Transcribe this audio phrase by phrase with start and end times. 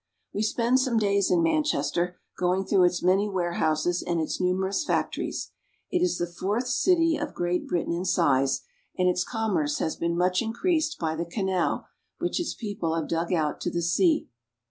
[0.33, 5.51] We spend some days in Manchester going through its many warehouses and its numerous factories..
[5.91, 8.61] It is the fourth city of Great Britain in size,
[8.97, 10.35] and its commerce has MANUFACTURING ENGLAND.
[10.53, 11.87] 63 been much increased by the canal
[12.17, 14.27] which its people have dug out to the sea.